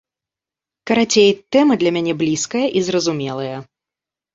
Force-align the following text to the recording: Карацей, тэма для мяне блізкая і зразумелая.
Карацей, 0.93 1.29
тэма 1.57 1.73
для 1.85 1.95
мяне 2.01 2.13
блізкая 2.25 2.67
і 2.77 2.87
зразумелая. 2.91 3.57